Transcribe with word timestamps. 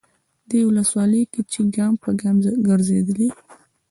دې 0.49 0.59
ولسوالۍ 0.67 1.23
کې 1.31 1.41
چې 1.51 1.59
ګام 1.75 1.93
به 2.01 2.09
ګام 2.21 2.37
ګرځېدلی، 2.67 3.29